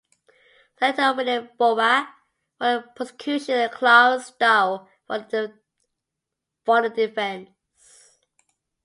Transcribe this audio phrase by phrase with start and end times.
[0.79, 2.11] Senator William Borah
[2.57, 7.51] for the prosecution and Clarence Darrow for the defense.